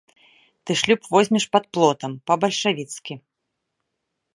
Ты 0.63 0.71
шлюб 0.81 1.01
возьмеш 1.15 1.45
пад 1.57 1.63
плотам, 1.77 2.11
па-бальшавіцку. 2.31 3.13